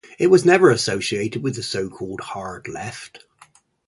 [0.17, 3.23] It was never associated with the so-called Hard Left.